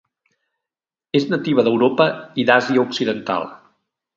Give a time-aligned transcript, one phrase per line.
[1.19, 2.09] És nativa d'Europa
[2.41, 3.47] i d'Àsia occidental.